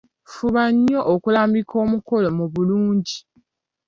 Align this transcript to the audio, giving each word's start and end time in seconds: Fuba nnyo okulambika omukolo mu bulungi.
Fuba 0.33 0.63
nnyo 0.73 0.99
okulambika 1.13 1.73
omukolo 1.85 2.27
mu 2.37 2.45
bulungi. 2.53 3.17